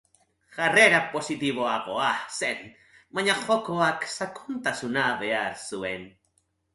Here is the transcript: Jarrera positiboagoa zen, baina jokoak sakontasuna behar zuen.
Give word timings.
Jarrera 0.53 0.99
positiboagoa 1.09 2.07
zen, 2.37 2.63
baina 3.19 3.35
jokoak 3.41 4.07
sakontasuna 4.15 5.05
behar 5.21 5.55
zuen. 5.71 6.09